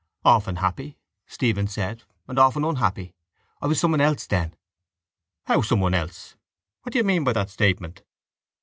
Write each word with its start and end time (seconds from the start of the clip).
—Often 0.25 0.55
happy, 0.55 0.97
Stephen 1.27 1.67
said, 1.67 2.05
and 2.27 2.39
often 2.39 2.65
unhappy. 2.65 3.13
I 3.61 3.67
was 3.67 3.79
someone 3.79 4.01
else 4.01 4.25
then. 4.25 4.55
—How 5.45 5.61
someone 5.61 5.93
else? 5.93 6.35
What 6.81 6.93
do 6.93 6.97
you 6.97 7.03
mean 7.03 7.23
by 7.23 7.33
that 7.33 7.51
statement? 7.51 8.01